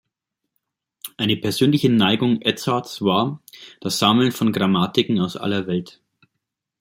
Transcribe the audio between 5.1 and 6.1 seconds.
aus aller Welt.